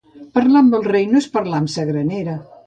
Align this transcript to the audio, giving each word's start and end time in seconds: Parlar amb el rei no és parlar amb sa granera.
Parlar 0.37 0.61
amb 0.63 0.77
el 0.77 0.87
rei 0.87 1.05
no 1.11 1.19
és 1.19 1.27
parlar 1.35 1.61
amb 1.65 1.71
sa 1.75 1.87
granera. 1.93 2.37